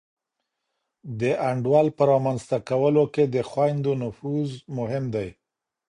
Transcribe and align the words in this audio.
د 1.19 1.21
انډول 1.49 1.87
په 1.97 2.03
رامنځته 2.11 2.57
کولو 2.69 3.03
کي 3.13 3.23
د 3.35 3.37
خویندو 3.49 3.91
نفوذ 4.03 4.49
مهم 4.77 5.05
دی. 5.15 5.29